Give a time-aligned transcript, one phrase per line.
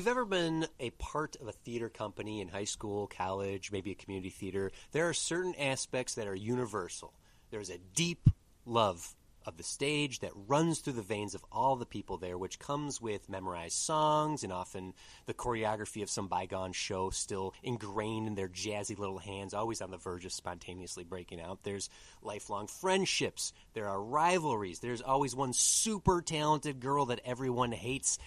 [0.00, 3.94] You've ever been a part of a theater company in high school, college, maybe a
[3.94, 7.12] community theater, there are certain aspects that are universal.
[7.50, 8.30] There's a deep
[8.64, 12.58] love of the stage that runs through the veins of all the people there, which
[12.58, 14.94] comes with memorized songs and often
[15.26, 19.90] the choreography of some bygone show still ingrained in their jazzy little hands, always on
[19.90, 21.62] the verge of spontaneously breaking out.
[21.62, 21.90] There's
[22.22, 28.18] lifelong friendships, there are rivalries, there's always one super talented girl that everyone hates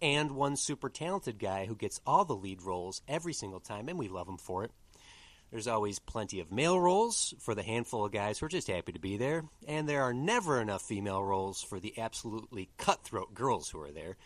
[0.00, 3.98] and one super talented guy who gets all the lead roles every single time, and
[3.98, 4.70] we love him for it.
[5.50, 8.92] There's always plenty of male roles for the handful of guys who are just happy
[8.92, 13.70] to be there, and there are never enough female roles for the absolutely cutthroat girls
[13.70, 14.18] who are there.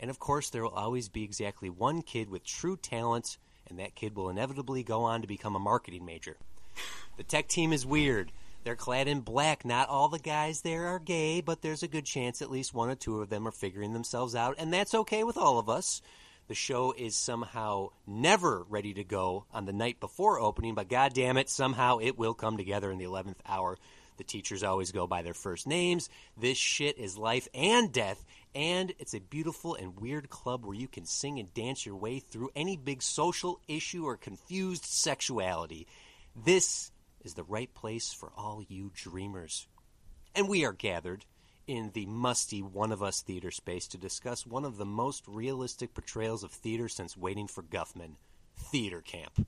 [0.00, 3.94] And of course, there will always be exactly one kid with true talent, and that
[3.94, 6.36] kid will inevitably go on to become a marketing major.
[7.16, 8.32] The tech team is weird.
[8.64, 9.66] They're clad in black.
[9.66, 12.88] Not all the guys there are gay, but there's a good chance at least one
[12.88, 16.00] or two of them are figuring themselves out, and that's okay with all of us.
[16.48, 21.12] The show is somehow never ready to go on the night before opening, but god
[21.12, 23.78] damn it, somehow it will come together in the 11th hour.
[24.16, 26.08] The teachers always go by their first names.
[26.36, 30.88] This shit is life and death, and it's a beautiful and weird club where you
[30.88, 35.86] can sing and dance your way through any big social issue or confused sexuality.
[36.36, 36.90] This
[37.24, 39.66] is the right place for all you dreamers.
[40.34, 41.24] And we are gathered
[41.66, 45.94] in the musty One of Us theater space to discuss one of the most realistic
[45.94, 48.16] portrayals of theater since Waiting for Guffman
[48.56, 49.46] Theater Camp.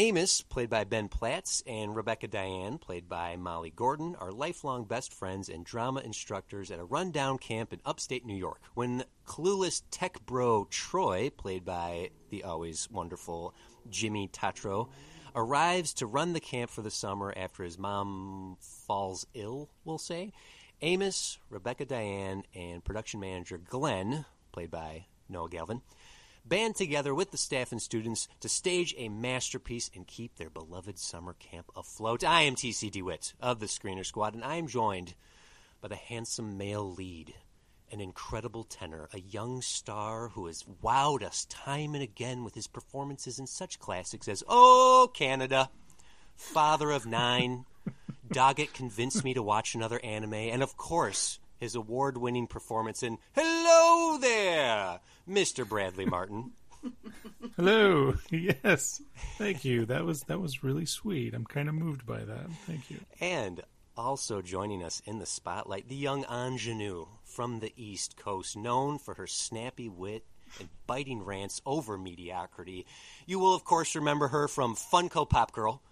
[0.00, 5.12] Amos, played by Ben Platts, and Rebecca Diane, played by Molly Gordon, are lifelong best
[5.12, 8.60] friends and drama instructors at a rundown camp in upstate New York.
[8.74, 13.54] When clueless tech bro Troy, played by the always wonderful
[13.90, 14.88] Jimmy Tatro,
[15.38, 20.32] arrives to run the camp for the summer after his mom falls ill, we'll say.
[20.82, 25.82] Amos, Rebecca Diane, and production manager Glenn, played by Noah Galvin,
[26.44, 30.98] band together with the staff and students to stage a masterpiece and keep their beloved
[30.98, 32.24] summer camp afloat.
[32.24, 35.14] I am TC DeWitt of the Screener Squad, and I am joined
[35.80, 37.34] by the handsome male lead,
[37.92, 42.66] an incredible tenor, a young star who has wowed us time and again with his
[42.66, 45.70] performances in such classics as Oh, Canada,
[46.36, 47.64] Father of Nine,
[48.30, 53.18] Doggett convinced me to watch another anime, and of course, his award winning performance in
[53.34, 55.68] Hello There, Mr.
[55.68, 56.52] Bradley Martin.
[57.56, 58.14] Hello.
[58.30, 59.02] Yes.
[59.36, 59.84] Thank you.
[59.86, 61.34] That was that was really sweet.
[61.34, 62.50] I'm kind of moved by that.
[62.66, 62.98] Thank you.
[63.20, 63.62] And
[63.98, 69.14] also joining us in the spotlight, the young ingenue from the East Coast, known for
[69.14, 70.24] her snappy wit
[70.60, 72.86] and biting rants over mediocrity.
[73.26, 75.82] You will, of course, remember her from Funko Pop Girl,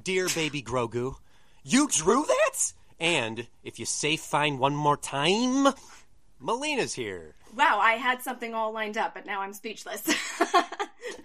[0.00, 1.16] Dear Baby Grogu.
[1.64, 2.72] You drew that?
[3.00, 5.74] And if you say fine one more time,
[6.40, 7.34] Melina's here.
[7.56, 10.06] Wow, I had something all lined up, but now I'm speechless.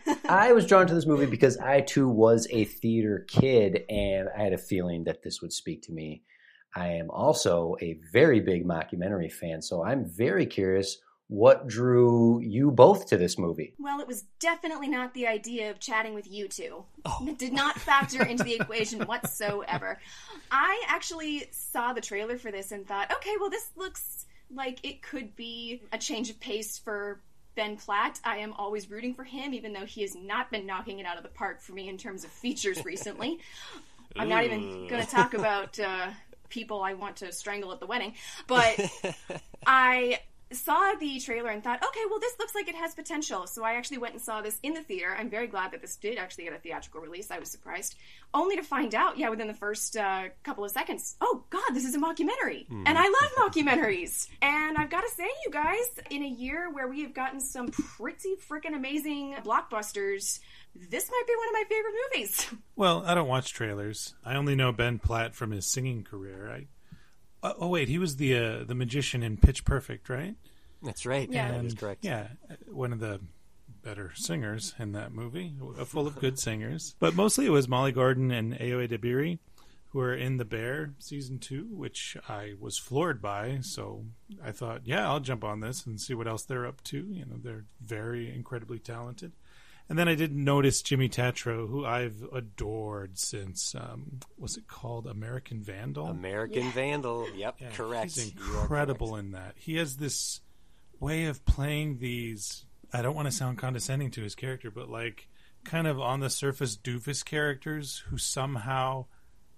[0.27, 4.43] I was drawn to this movie because I too was a theater kid and I
[4.43, 6.23] had a feeling that this would speak to me.
[6.75, 10.97] I am also a very big mockumentary fan, so I'm very curious
[11.27, 13.73] what drew you both to this movie.
[13.79, 16.83] well, it was definitely not the idea of chatting with you two.
[17.05, 17.25] Oh.
[17.27, 19.99] It did not factor into the equation whatsoever.
[20.51, 25.01] I actually saw the trailer for this and thought, okay, well, this looks like it
[25.01, 27.21] could be a change of pace for
[27.55, 28.19] Ben Platt.
[28.23, 31.17] I am always rooting for him, even though he has not been knocking it out
[31.17, 33.39] of the park for me in terms of features recently.
[34.15, 36.09] I'm not even going to talk about uh,
[36.49, 38.13] people I want to strangle at the wedding,
[38.47, 38.79] but
[39.65, 40.19] I
[40.55, 43.47] saw the trailer and thought, okay, well, this looks like it has potential.
[43.47, 45.15] So I actually went and saw this in the theater.
[45.17, 47.31] I'm very glad that this did actually get a theatrical release.
[47.31, 47.95] I was surprised,
[48.33, 51.85] only to find out, yeah, within the first uh, couple of seconds, oh God, this
[51.85, 54.27] is a mockumentary, and I love mockumentaries.
[54.41, 57.67] And I've got to say, you guys, in a year where we have gotten some
[57.69, 60.39] pretty freaking amazing blockbusters.
[60.75, 62.47] This might be one of my favorite movies.
[62.75, 64.15] Well, I don't watch trailers.
[64.25, 66.49] I only know Ben Platt from his singing career.
[66.51, 66.65] I
[67.43, 70.35] Oh, oh, wait, he was the uh, the magician in Pitch Perfect, right?
[70.81, 71.29] That's right.
[71.29, 71.51] Yeah.
[71.51, 72.03] that is correct.
[72.03, 72.27] Yeah,
[72.67, 73.19] one of the
[73.83, 76.95] better singers in that movie, uh, full of good singers.
[76.99, 79.39] But mostly it was Molly Gordon and Ayo Edebiri
[79.93, 83.59] who are in The Bear season two, which I was floored by.
[83.61, 84.05] So
[84.43, 86.97] I thought, yeah, I'll jump on this and see what else they're up to.
[86.97, 89.33] You know, they're very incredibly talented.
[89.89, 95.07] And then I did notice Jimmy Tatro, who I've adored since um, was it called
[95.07, 96.07] American Vandal?
[96.07, 97.27] American Vandal.
[97.35, 98.15] Yep, Yeah, correct.
[98.15, 99.25] He's incredible correct.
[99.25, 99.55] in that.
[99.57, 100.41] He has this
[100.99, 102.65] way of playing these.
[102.93, 105.27] I don't want to sound condescending to his character, but like
[105.65, 109.05] kind of on the surface doofus characters who somehow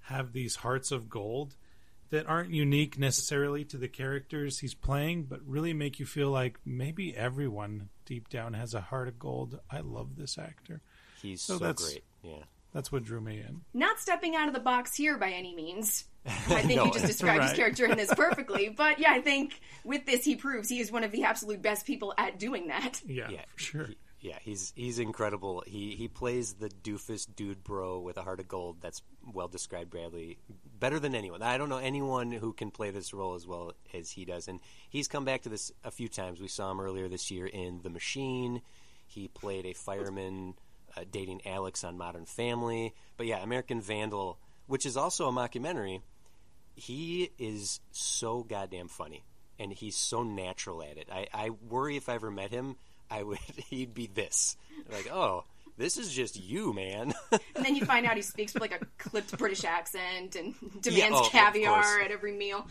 [0.01, 1.55] have these hearts of gold
[2.11, 6.59] that aren't unique necessarily to the characters he's playing, but really make you feel like
[6.65, 9.59] maybe everyone deep down has a heart of gold.
[9.71, 10.81] I love this actor.
[11.21, 12.03] He's So so, that's- great.
[12.23, 12.43] Yeah.
[12.73, 13.61] That's what drew me in.
[13.73, 16.03] Not stepping out of the box here by any means.
[16.25, 16.29] I
[16.61, 18.67] think No, you just described his character in this perfectly.
[18.67, 21.85] But yeah, I think with this he proves he is one of the absolute best
[21.85, 23.01] people at doing that.
[23.05, 23.85] Yeah, Yeah, for sure.
[23.85, 25.63] He- yeah, he's he's incredible.
[25.67, 28.77] He he plays the doofus dude bro with a heart of gold.
[28.81, 30.39] That's well described, Bradley,
[30.79, 31.43] better than anyone.
[31.43, 34.47] I don't know anyone who can play this role as well as he does.
[34.47, 36.41] And he's come back to this a few times.
[36.41, 38.63] We saw him earlier this year in The Machine.
[39.05, 40.55] He played a fireman
[40.97, 42.95] uh, dating Alex on Modern Family.
[43.17, 46.01] But yeah, American Vandal, which is also a mockumentary.
[46.73, 49.23] He is so goddamn funny,
[49.59, 51.09] and he's so natural at it.
[51.11, 52.75] I, I worry if I ever met him,
[53.09, 54.57] I would he'd be this
[54.91, 55.43] like, oh,
[55.77, 57.13] this is just you, man.
[57.55, 61.17] And then you find out he speaks with like a clipped British accent and demands
[61.19, 62.05] oh, caviar course.
[62.05, 62.67] at every meal.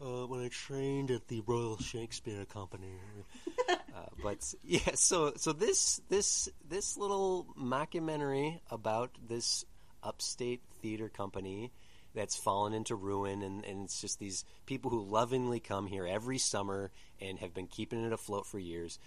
[0.00, 2.94] uh, when I trained at the Royal Shakespeare Company.
[3.68, 3.74] uh,
[4.22, 9.64] but yeah, so so this this this little mockumentary about this
[10.02, 11.70] upstate theater company
[12.18, 16.38] that's fallen into ruin, and, and it's just these people who lovingly come here every
[16.38, 18.98] summer and have been keeping it afloat for years.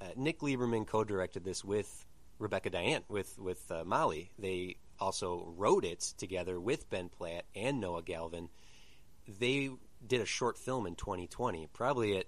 [0.00, 2.06] Uh, Nick Lieberman co-directed this with
[2.38, 4.30] Rebecca Diane, with with uh, Molly.
[4.38, 8.48] They also wrote it together with Ben Platt and Noah Galvin
[9.38, 9.70] they
[10.06, 12.26] did a short film in 2020, probably at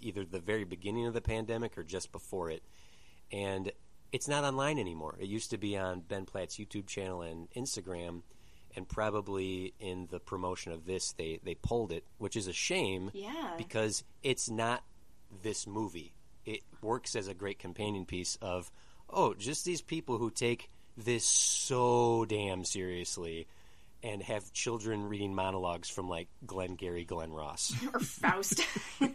[0.00, 2.62] either the very beginning of the pandemic or just before it.
[3.30, 3.70] And
[4.12, 5.16] it's not online anymore.
[5.20, 8.22] It used to be on Ben Platt's YouTube channel and Instagram,
[8.76, 13.10] and probably in the promotion of this, they, they pulled it, which is a shame
[13.14, 13.54] Yeah.
[13.58, 14.82] because it's not
[15.42, 16.12] this movie.
[16.46, 18.70] It works as a great companion piece of,
[19.08, 23.46] oh, just these people who take this so damn seriously
[24.02, 27.72] and have children reading monologues from like Glengarry Glen Ross.
[27.94, 28.62] or Faust.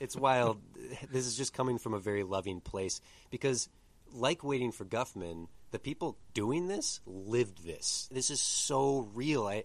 [0.00, 0.58] it's wild.
[1.10, 3.00] This is just coming from a very loving place
[3.30, 3.68] because,
[4.12, 5.46] like Waiting for Guffman,
[5.76, 8.08] the people doing this lived this.
[8.10, 9.46] This is so real.
[9.46, 9.64] I,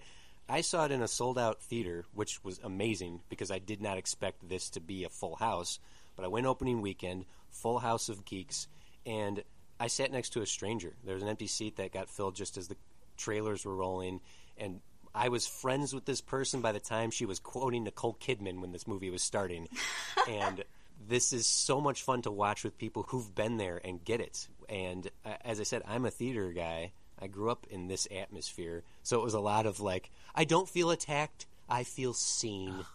[0.50, 3.98] I saw it in a sold out theater, which was amazing because I did not
[3.98, 5.80] expect this to be a full house.
[6.18, 8.68] But I went opening weekend, full house of geeks,
[9.06, 9.42] and
[9.80, 10.92] I sat next to a stranger.
[11.06, 12.76] There was an empty seat that got filled just as the
[13.16, 14.20] trailers were rolling,
[14.58, 14.82] and
[15.16, 18.74] I was friends with this person by the time she was quoting Nicole Kidman when
[18.74, 19.70] this movie was starting.
[20.28, 20.66] and
[21.08, 24.48] this is so much fun to watch with people who've been there and get it.
[24.72, 26.94] And uh, as I said, I'm a theater guy.
[27.20, 30.68] I grew up in this atmosphere, so it was a lot of like, I don't
[30.68, 31.46] feel attacked.
[31.70, 32.74] I feel seen.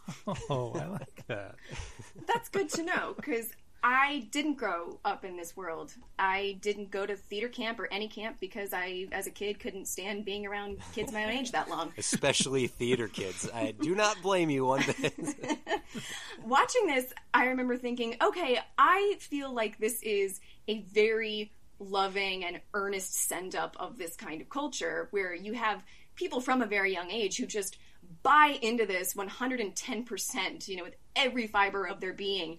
[0.51, 1.55] Oh, I like that.
[2.27, 3.51] That's good to know because
[3.83, 5.95] I didn't grow up in this world.
[6.19, 9.87] I didn't go to theater camp or any camp because I, as a kid, couldn't
[9.87, 11.93] stand being around kids my own age that long.
[11.99, 13.49] Especially theater kids.
[13.55, 15.15] I do not blame you one bit.
[16.45, 22.61] Watching this, I remember thinking, okay, I feel like this is a very loving and
[22.75, 25.83] earnest send up of this kind of culture where you have
[26.15, 27.79] people from a very young age who just
[28.23, 32.59] buy into this 110%, you know, with every fiber of their being.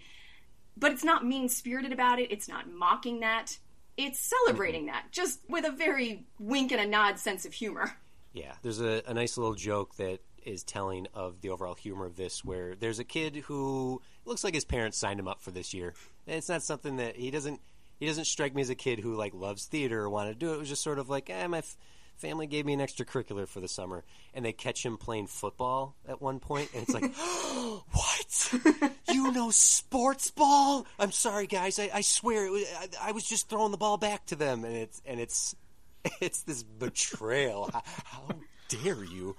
[0.76, 3.58] But it's not mean spirited about it, it's not mocking that.
[3.98, 4.92] It's celebrating mm-hmm.
[4.92, 7.98] that, just with a very wink and a nod sense of humor.
[8.34, 12.16] Yeah, there's a, a nice little joke that is telling of the overall humor of
[12.16, 15.74] this, where there's a kid who looks like his parents signed him up for this
[15.74, 15.96] year.
[16.28, 17.60] And it's not something that he doesn't
[18.00, 20.52] he doesn't strike me as a kid who like loves theater or wanted to do
[20.52, 20.56] it.
[20.56, 21.78] It was just sort of like, eh, my f-
[22.16, 26.22] family gave me an extracurricular for the summer, and they catch him playing football at
[26.22, 27.14] one point, and it's like,
[27.92, 28.94] what?
[29.14, 30.86] You know sports ball?
[31.00, 31.80] I'm sorry, guys.
[31.80, 32.64] I, I swear, it was,
[33.02, 35.56] I, I was just throwing the ball back to them, and it's and it's
[36.22, 37.70] it's this betrayal.
[37.74, 38.30] how, how
[38.70, 39.36] dare you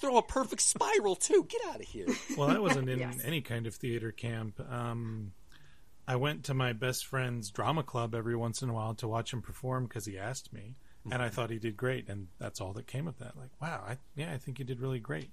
[0.00, 1.44] throw a perfect spiral too?
[1.48, 2.06] Get out of here.
[2.36, 3.18] Well, I wasn't in Yes.
[3.24, 4.60] any kind of theater camp.
[4.70, 5.32] Um,
[6.08, 9.30] I went to my best friend's drama club every once in a while to watch
[9.30, 10.74] him perform because he asked me.
[11.04, 11.34] and I mm-hmm.
[11.34, 13.36] thought he did great, and that's all that came of that.
[13.36, 15.30] Like, wow, I, yeah, I think he did really great.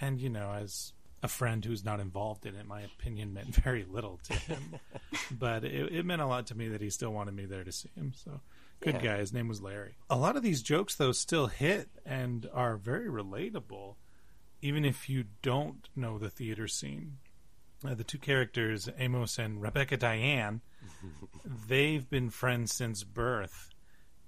[0.00, 0.92] And you know, as
[1.24, 4.76] a friend who's not involved in it, my opinion meant very little to him,
[5.32, 7.72] but it, it, meant a lot to me that he still wanted me there to
[7.72, 8.12] see him.
[8.14, 8.40] So,
[8.80, 9.02] good yeah.
[9.02, 9.18] guy.
[9.18, 9.96] His name was Larry.
[10.08, 13.96] A lot of these jokes, though, still hit and are very relatable,
[14.60, 17.18] even if you don't know the theater scene.
[17.84, 20.60] Uh, the two characters, Amos and Rebecca Diane,
[21.68, 23.70] they've been friends since birth.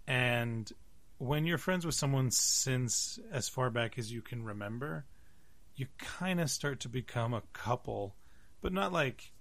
[0.06, 0.70] And
[1.18, 5.04] when you're friends with someone since as far back as you can remember,
[5.76, 8.14] you kind of start to become a couple,
[8.60, 9.32] but not like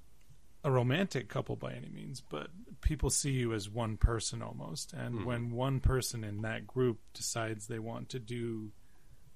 [0.63, 2.48] a romantic couple by any means, but
[2.82, 4.93] people see you as one person almost.
[4.93, 5.25] And mm-hmm.
[5.25, 8.72] when one person in that group decides they want to do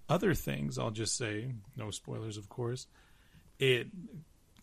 [0.07, 2.87] other things, I'll just say, no spoilers, of course,
[3.59, 3.87] it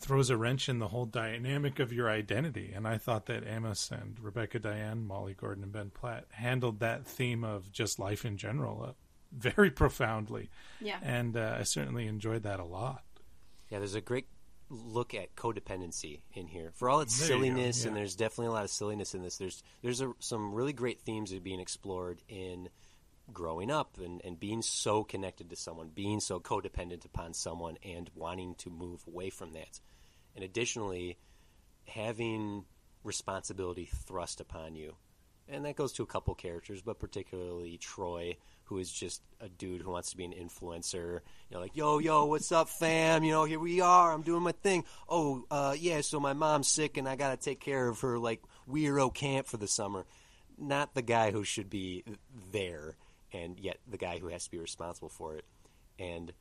[0.05, 2.73] throws a wrench in the whole dynamic of your identity.
[2.75, 7.07] And I thought that Amos and Rebecca Diane, Molly Gordon, and Ben Platt handled that
[7.07, 8.93] theme of just life in general uh,
[9.33, 10.51] very profoundly.
[10.81, 10.99] Yeah.
[11.03, 13.03] And uh, I certainly enjoyed that a lot.
[13.71, 14.27] Yeah, there's a great
[14.69, 17.89] look at codependency in here for all its there silliness, yeah.
[17.89, 19.39] and there's definitely a lot of silliness in this.
[19.39, 22.69] There's there's a, some really great themes that are being explored in
[23.33, 28.11] growing up and, and being so connected to someone, being so codependent upon someone, and
[28.15, 29.81] wanting to move away from that.
[30.35, 31.17] And additionally,
[31.87, 32.65] having
[33.05, 34.95] responsibility thrust upon you.
[35.47, 39.83] And that goes to a couple characters, but particularly Troy, who is just a dude
[39.83, 41.21] who wants to be an influencer.
[41.51, 43.25] You know, like, yo, yo, what's up, fam?
[43.25, 44.13] You know, here we are.
[44.13, 44.85] I'm doing my thing.
[45.07, 48.19] Oh, uh, yeah, so my mom's sick and I got to take care of her,
[48.19, 50.07] like, weirdo camp for the summer.
[50.57, 52.05] Not the guy who should be
[52.51, 52.97] there
[53.31, 55.45] and yet the guy who has to be responsible for it.
[55.99, 56.33] And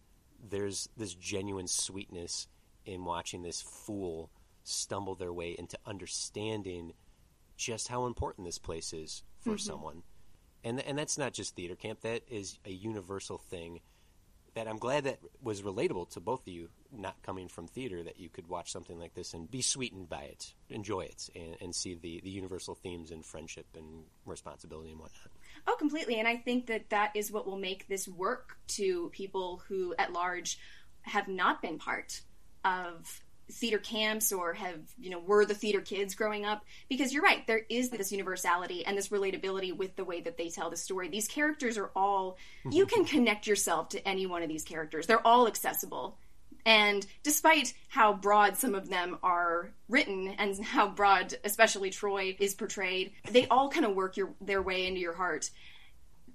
[0.50, 2.48] there's this genuine sweetness
[2.86, 4.30] in watching this fool
[4.64, 6.94] stumble their way into understanding
[7.58, 9.58] just how important this place is for mm-hmm.
[9.58, 10.04] someone.
[10.64, 12.02] And and that's not just theater camp.
[12.02, 13.82] That is a universal thing
[14.56, 18.20] that I'm glad that was relatable to both of you, not coming from theater, that
[18.20, 21.76] you could watch something like this and be sweetened by it, enjoy it, and, and
[21.76, 25.32] see the, the universal themes in friendship and responsibility and whatnot.
[25.66, 26.20] Oh, completely.
[26.20, 30.14] And I think that that is what will make this work to people who, at
[30.14, 30.60] large,
[31.02, 32.22] have not been part
[32.64, 36.64] of theater camps or have you know were the theater kids growing up.
[36.90, 40.50] Because you're right there is this universality and this relatability with the way that they
[40.50, 41.10] tell the story.
[41.10, 42.38] These characters are all
[42.70, 42.96] you mm-hmm.
[42.96, 45.08] can connect yourself to any one of these characters.
[45.08, 46.18] They're all accessible.
[46.66, 52.56] And despite how broad some of them are written and how broad especially troy is
[52.56, 55.50] portrayed they all kind of work your, their way into your heart.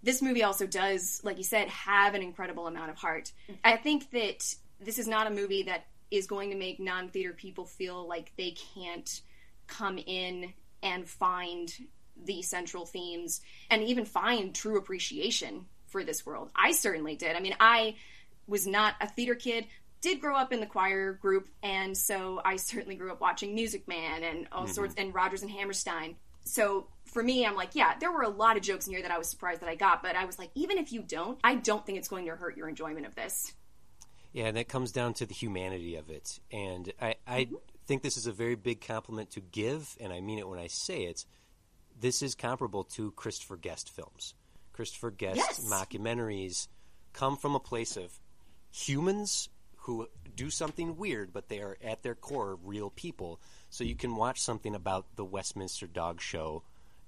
[0.02, 3.32] This movie also does like you said have an incredible amount of heart.
[3.64, 7.32] I think that this is not a movie that is going to make non theater
[7.32, 9.20] people feel like they can't
[9.66, 11.72] come in and find
[12.24, 16.50] the central themes and even find true appreciation for this world.
[16.54, 17.36] I certainly did.
[17.36, 17.96] I mean, I
[18.46, 19.66] was not a theater kid,
[20.00, 23.86] did grow up in the choir group, and so I certainly grew up watching Music
[23.88, 24.72] Man and all mm-hmm.
[24.72, 26.16] sorts and Rodgers and Hammerstein.
[26.44, 29.10] So for me, I'm like, yeah, there were a lot of jokes in here that
[29.10, 31.56] I was surprised that I got, but I was like, even if you don't, I
[31.56, 33.52] don't think it's going to hurt your enjoyment of this.
[34.38, 36.38] Yeah, and that comes down to the humanity of it.
[36.52, 37.56] And I, I mm-hmm.
[37.88, 40.68] think this is a very big compliment to give, and I mean it when I
[40.68, 41.24] say it.
[42.00, 44.34] This is comparable to Christopher Guest films.
[44.72, 45.68] Christopher Guest yes.
[45.68, 46.68] mockumentaries
[47.12, 48.16] come from a place of
[48.70, 53.40] humans who do something weird, but they are at their core real people.
[53.70, 56.62] So you can watch something about the Westminster Dog Show,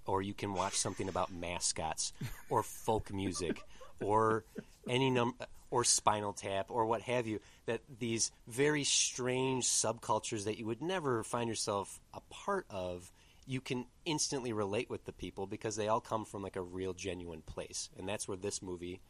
[0.04, 2.12] or you can watch something about mascots,
[2.49, 3.62] or folk music,
[4.00, 4.44] or
[4.88, 10.58] any number or Spinal Tap or what have you, that these very strange subcultures that
[10.58, 13.10] you would never find yourself a part of,
[13.46, 16.92] you can instantly relate with the people because they all come from like a real
[16.92, 17.88] genuine place.
[17.98, 19.00] And that's where this movie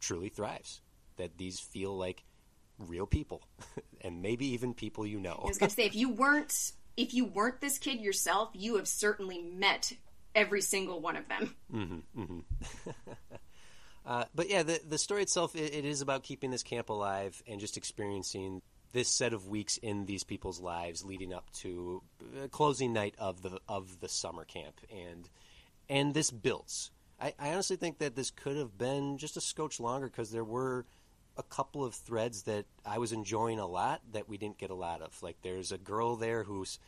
[0.00, 0.80] truly thrives.
[1.16, 2.24] That these feel like
[2.78, 3.42] real people
[4.00, 5.40] and maybe even people you know.
[5.44, 8.76] I was going to say if you weren't if you weren't this kid yourself, you
[8.76, 9.92] have certainly met
[10.34, 11.54] every single one of them.
[11.72, 12.90] Mm-hmm, mm-hmm.
[14.04, 17.42] Uh, but yeah, the the story itself it, it is about keeping this camp alive
[17.46, 22.02] and just experiencing this set of weeks in these people's lives leading up to
[22.42, 25.28] uh, closing night of the of the summer camp and
[25.88, 26.90] and this builds.
[27.20, 30.44] I, I honestly think that this could have been just a scotch longer because there
[30.44, 30.86] were
[31.36, 34.74] a couple of threads that I was enjoying a lot that we didn't get a
[34.74, 35.22] lot of.
[35.22, 36.78] Like there's a girl there who's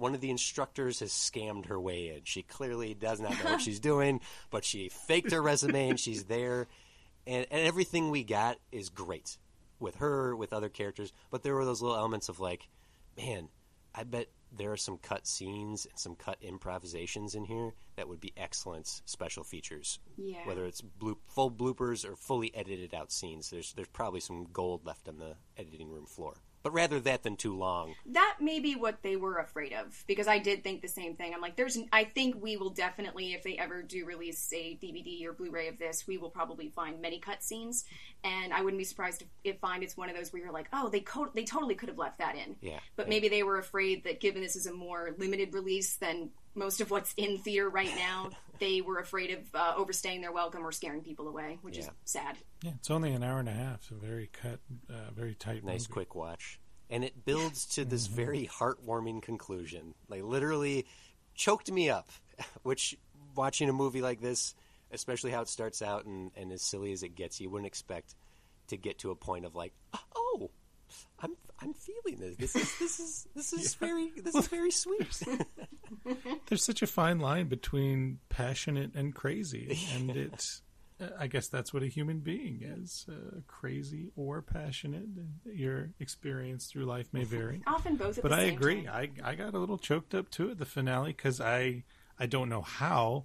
[0.00, 2.22] one of the instructors has scammed her way in.
[2.24, 6.24] She clearly does not know what she's doing, but she faked her resume and she's
[6.24, 6.66] there.
[7.26, 9.38] And, and everything we got is great
[9.78, 11.12] with her, with other characters.
[11.30, 12.68] But there were those little elements of like,
[13.16, 13.48] man,
[13.94, 18.20] I bet there are some cut scenes and some cut improvisations in here that would
[18.20, 19.98] be excellent special features.
[20.16, 20.44] Yeah.
[20.44, 24.86] Whether it's bloop, full bloopers or fully edited out scenes, there's there's probably some gold
[24.86, 26.36] left on the editing room floor.
[26.62, 27.94] But rather that than too long.
[28.06, 31.32] that may be what they were afraid of because I did think the same thing.
[31.32, 35.24] I'm like, there's, I think we will definitely, if they ever do release a DVD
[35.24, 37.84] or Blu-ray of this, we will probably find many cutscenes,
[38.24, 40.68] and I wouldn't be surprised if, if find it's one of those where you're like,
[40.72, 42.56] oh, they co- they totally could have left that in.
[42.60, 42.80] Yeah.
[42.96, 46.80] But maybe they were afraid that given this is a more limited release than most
[46.80, 50.70] of what's in theater right now, they were afraid of uh, overstaying their welcome or
[50.70, 52.36] scaring people away, which is sad.
[52.62, 53.82] Yeah, it's only an hour and a half.
[53.82, 55.64] so very cut, uh, very tight.
[55.64, 55.92] Nice movie.
[55.92, 56.60] quick watch.
[56.88, 59.94] And it builds to this very heartwarming conclusion.
[60.08, 60.86] Like literally
[61.34, 62.10] choked me up.
[62.62, 62.96] Which
[63.34, 64.54] watching a movie like this,
[64.90, 68.14] especially how it starts out and, and as silly as it gets, you wouldn't expect
[68.68, 69.72] to get to a point of like,
[70.14, 70.50] oh,
[71.20, 72.36] I'm I'm feeling this.
[72.36, 75.06] This is this is this is very this is very sweet.
[76.46, 80.62] There's such a fine line between passionate and crazy, and it's.
[81.18, 85.06] I guess that's what a human being is: uh, crazy or passionate.
[85.46, 87.62] Your experience through life may vary.
[87.66, 88.84] Often both but I agree.
[88.84, 89.10] time.
[89.24, 91.84] I I got a little choked up too at the finale because I
[92.18, 93.24] I don't know how.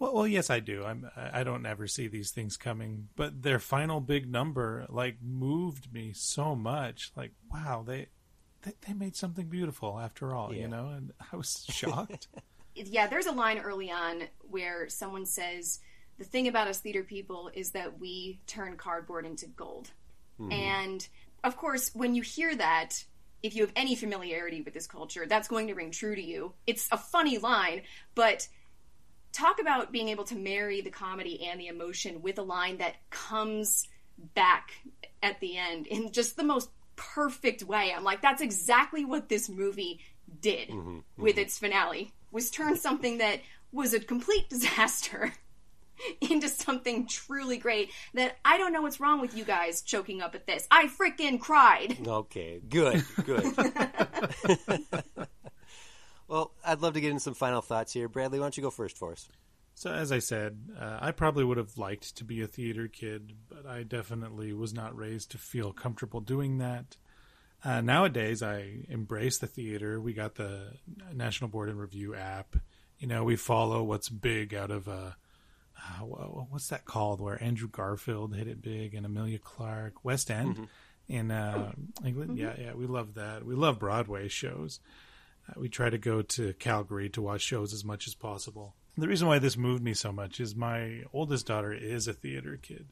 [0.00, 0.84] Well, well, yes, I do.
[0.84, 5.18] I'm I I don't ever see these things coming, but their final big number like
[5.22, 7.12] moved me so much.
[7.14, 8.08] Like, wow, they
[8.64, 10.62] they, they made something beautiful after all, Yeah.
[10.62, 10.88] you know.
[10.88, 12.28] And I was shocked.
[12.74, 15.80] yeah, there's a line early on where someone says,
[16.18, 19.90] "The thing about us theater people is that we turn cardboard into gold."
[20.38, 20.50] Hmm.
[20.52, 21.08] And
[21.44, 23.04] of course, when you hear that,
[23.42, 26.54] if you have any familiarity with this culture, that's going to ring true to you.
[26.66, 27.82] It's a funny line,
[28.14, 28.48] but
[29.32, 32.94] talk about being able to marry the comedy and the emotion with a line that
[33.10, 33.86] comes
[34.34, 34.70] back
[35.22, 37.92] at the end in just the most perfect way.
[37.94, 40.00] I'm like, that's exactly what this movie
[40.40, 41.22] did mm-hmm, mm-hmm.
[41.22, 42.12] with its finale.
[42.30, 43.40] Was turn something that
[43.72, 45.32] was a complete disaster
[46.20, 50.34] into something truly great that I don't know what's wrong with you guys choking up
[50.34, 50.66] at this.
[50.70, 51.98] I freaking cried.
[52.06, 53.44] Okay, good, good.
[56.28, 58.08] well, I'd love to get in some final thoughts here.
[58.08, 59.28] Bradley, why don't you go first for us?
[59.74, 63.32] So, as I said, uh, I probably would have liked to be a theater kid,
[63.48, 66.96] but I definitely was not raised to feel comfortable doing that.
[67.64, 70.00] Uh, nowadays, I embrace the theater.
[70.00, 70.74] We got the
[71.12, 72.56] National Board and Review app.
[72.98, 75.10] You know, we follow what's big out of uh,
[75.76, 77.20] uh, what's that called?
[77.20, 80.68] Where Andrew Garfield hit it big and Emilia Clarke, West End
[81.08, 81.72] in uh,
[82.04, 82.38] England.
[82.38, 83.44] Yeah, yeah, we love that.
[83.44, 84.80] We love Broadway shows.
[85.48, 88.74] Uh, we try to go to Calgary to watch shows as much as possible.
[88.96, 92.58] The reason why this moved me so much is my oldest daughter is a theater
[92.60, 92.86] kid.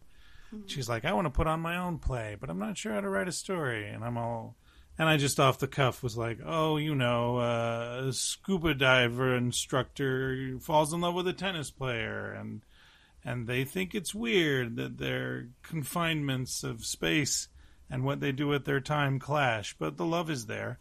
[0.67, 3.01] She's like, I want to put on my own play, but I'm not sure how
[3.01, 3.88] to write a story.
[3.88, 4.57] And I'm all,
[4.99, 9.35] and I just off the cuff was like, oh, you know, uh, a scuba diver
[9.35, 12.61] instructor falls in love with a tennis player, and
[13.25, 17.49] and they think it's weird that their confinements of space
[17.88, 20.79] and what they do with their time clash, but the love is there.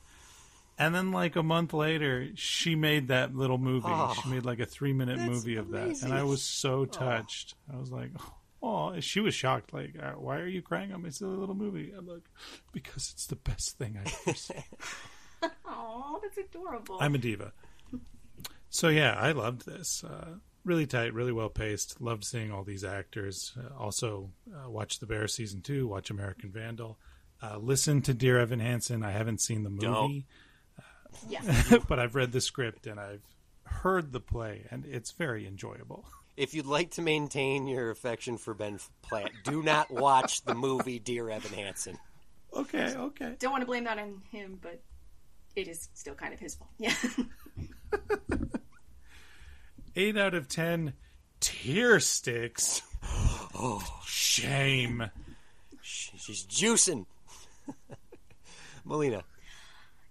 [0.82, 3.86] And then, like a month later, she made that little movie.
[3.88, 6.86] Oh, she made like a three minute that's movie of that, and I was so
[6.86, 7.54] touched.
[7.72, 8.10] I was like,
[8.64, 9.74] "Oh!" She was shocked.
[9.74, 12.24] Like, uh, "Why are you crying on my silly little movie?" I'm like,
[12.74, 14.64] "Because it's the best thing I've ever seen."
[15.66, 16.98] Oh, that's adorable.
[17.00, 17.54] I'm a diva.
[18.70, 20.04] So yeah, I loved this.
[20.04, 22.00] Uh, really tight, really well paced.
[22.00, 23.54] Loved seeing all these actors.
[23.58, 25.88] Uh, also, uh, watch The Bear season two.
[25.88, 27.00] Watch American Vandal.
[27.42, 29.04] Uh, listen to Dear Evan Hansen.
[29.04, 30.28] I haven't seen the movie,
[31.30, 31.42] yeah.
[31.88, 33.24] but I've read the script and I've
[33.64, 36.06] heard the play, and it's very enjoyable.
[36.38, 41.00] If you'd like to maintain your affection for Ben Platt, do not watch the movie
[41.00, 41.98] Dear Evan Hansen.
[42.54, 43.36] Okay, okay.
[43.40, 44.82] Don't want to blame that on him, but
[45.56, 46.72] it is still kind of his fault.
[46.78, 46.96] Yeah.
[49.96, 50.94] Eight out of ten
[51.40, 52.82] tear sticks.
[53.54, 55.10] Oh, shame.
[55.82, 57.06] She's juicing.
[58.86, 59.24] Melina.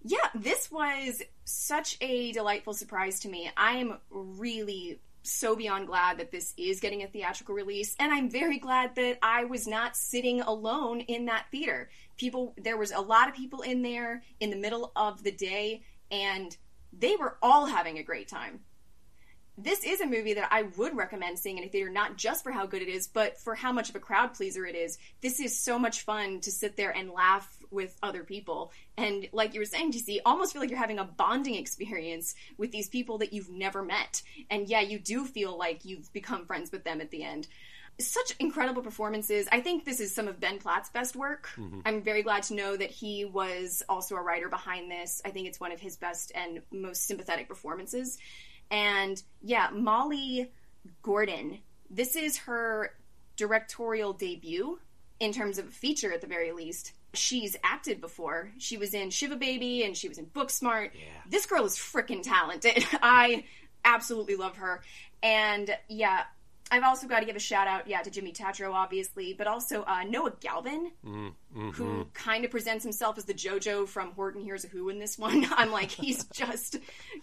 [0.02, 3.50] Yeah, this was such a delightful surprise to me.
[3.56, 8.30] I am really so beyond glad that this is getting a theatrical release, and I'm
[8.30, 11.90] very glad that I was not sitting alone in that theater.
[12.16, 15.82] People, there was a lot of people in there in the middle of the day,
[16.10, 16.56] and
[16.92, 18.60] they were all having a great time.
[19.58, 22.50] This is a movie that I would recommend seeing in a theater, not just for
[22.50, 24.98] how good it is, but for how much of a crowd pleaser it is.
[25.20, 28.72] This is so much fun to sit there and laugh with other people.
[28.96, 32.72] And like you were saying, TC, almost feel like you're having a bonding experience with
[32.72, 34.22] these people that you've never met.
[34.50, 37.46] And yeah, you do feel like you've become friends with them at the end
[38.00, 39.46] such incredible performances.
[39.52, 41.50] I think this is some of Ben Platt's best work.
[41.56, 41.80] Mm-hmm.
[41.84, 45.20] I'm very glad to know that he was also a writer behind this.
[45.24, 48.18] I think it's one of his best and most sympathetic performances.
[48.70, 50.50] And yeah, Molly
[51.02, 51.58] Gordon,
[51.90, 52.94] this is her
[53.36, 54.78] directorial debut
[55.18, 56.92] in terms of a feature at the very least.
[57.12, 58.52] She's acted before.
[58.58, 60.90] She was in Shiva Baby and she was in Booksmart.
[60.94, 61.00] Yeah.
[61.28, 62.86] This girl is freaking talented.
[63.02, 63.44] I
[63.84, 64.82] absolutely love her.
[65.22, 66.22] And yeah,
[66.70, 69.82] I've also got to give a shout out, yeah, to Jimmy Tatro, obviously, but also
[69.82, 71.70] uh, Noah Galvin, mm-hmm.
[71.70, 75.18] who kind of presents himself as the JoJo from Horton Hears a Who in this
[75.18, 75.46] one.
[75.52, 76.76] I'm like, he's just,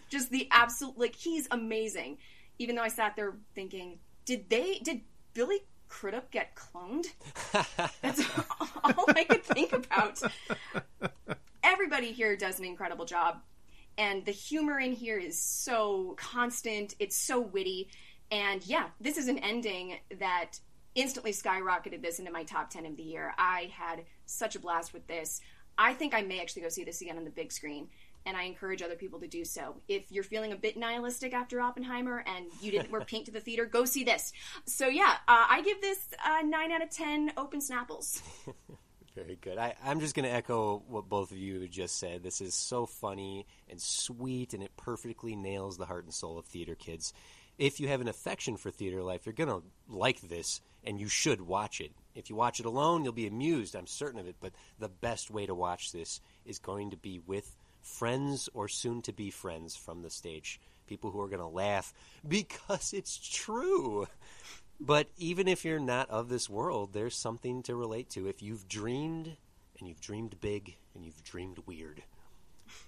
[0.10, 2.18] just the absolute, like, he's amazing.
[2.60, 5.02] Even though I sat there thinking, did they, did
[5.34, 7.06] Billy Crudup get cloned?
[8.02, 8.22] That's
[8.84, 10.22] all I could think about.
[11.64, 13.42] Everybody here does an incredible job,
[13.98, 16.96] and the humor in here is so constant.
[17.00, 17.90] It's so witty
[18.32, 20.60] and yeah, this is an ending that
[20.96, 23.34] instantly skyrocketed this into my top 10 of the year.
[23.38, 25.42] I had such a blast with this.
[25.78, 27.88] I think I may actually go see this again on the big screen,
[28.26, 29.76] and I encourage other people to do so.
[29.88, 33.40] If you're feeling a bit nihilistic after Oppenheimer and you didn't wear pink to the
[33.40, 34.34] theater, go see this.
[34.66, 38.22] So yeah, uh, I give this uh, 9 out of 10 open snapples.
[39.16, 39.58] Very good.
[39.58, 42.22] I, am just going to echo what both of you just said.
[42.22, 46.46] This is so funny and sweet, and it perfectly nails the heart and soul of
[46.46, 47.14] theater kids
[47.58, 51.08] if you have an affection for theater life, you're going to like this and you
[51.08, 51.92] should watch it.
[52.16, 55.30] If you watch it alone, you'll be amused, I'm certain of it, but the best
[55.30, 59.76] way to watch this is going to be with friends or soon to be friends
[59.76, 60.60] from the stage.
[60.88, 61.94] People who are going to laugh
[62.28, 64.08] because it's true.
[64.80, 68.28] But even if you're not of this world, there's something to relate to.
[68.28, 69.36] If you've dreamed
[69.80, 72.04] and you've dreamed big and you've dreamed weird.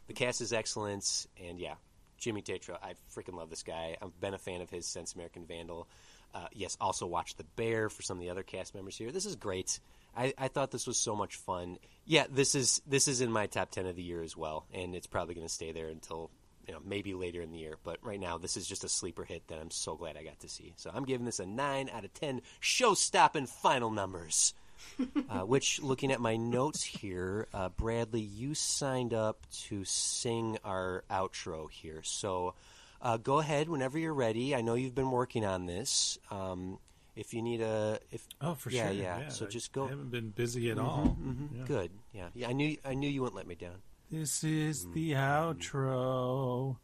[0.07, 1.75] The cast is excellent, and yeah,
[2.19, 3.97] Jimmy Tatro, I freaking love this guy.
[4.01, 5.87] I've been a fan of his since American Vandal.
[6.33, 9.11] Uh, yes, also watch The Bear for some of the other cast members here.
[9.11, 9.79] This is great.
[10.15, 11.77] I, I, thought this was so much fun.
[12.05, 14.95] Yeah, this is this is in my top ten of the year as well, and
[14.95, 16.29] it's probably going to stay there until
[16.67, 17.75] you know maybe later in the year.
[17.83, 20.39] But right now, this is just a sleeper hit that I'm so glad I got
[20.41, 20.73] to see.
[20.77, 22.41] So I'm giving this a nine out of ten.
[22.59, 24.53] Show stopping final numbers.
[25.29, 31.03] uh, which, looking at my notes here, uh, Bradley, you signed up to sing our
[31.09, 32.01] outro here.
[32.03, 32.55] So
[33.01, 34.55] uh, go ahead whenever you're ready.
[34.55, 36.17] I know you've been working on this.
[36.31, 36.79] Um,
[37.15, 39.27] if you need a, if oh for yeah, sure, yeah, yeah.
[39.29, 39.85] So just go.
[39.85, 41.17] I haven't been busy at mm-hmm, all.
[41.21, 41.55] Mm-hmm.
[41.57, 41.65] Yeah.
[41.65, 41.91] Good.
[42.13, 42.49] Yeah, yeah.
[42.49, 43.81] I knew, I knew you wouldn't let me down.
[44.11, 44.93] This is mm-hmm.
[44.93, 46.77] the outro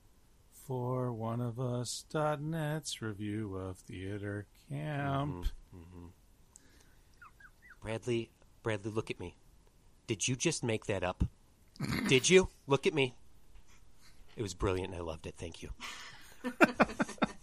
[0.68, 5.46] for one of us.net's review of theater camp.
[7.86, 8.32] Bradley,
[8.64, 9.36] Bradley, look at me.
[10.08, 11.24] Did you just make that up?
[12.08, 12.50] Did you?
[12.66, 13.14] Look at me.
[14.36, 15.36] It was brilliant and I loved it.
[15.38, 15.70] Thank you.